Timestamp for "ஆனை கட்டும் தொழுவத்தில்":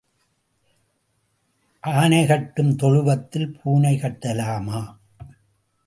1.83-3.57